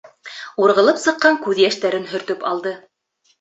Урғылып 0.63 1.01
сыҡҡан 1.01 1.37
күҙ 1.43 1.61
йәштәрен 1.67 2.09
һөртөп 2.15 2.49
алды. 2.55 2.75